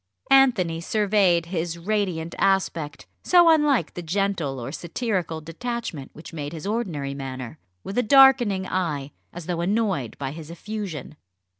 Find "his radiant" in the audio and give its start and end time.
1.45-2.33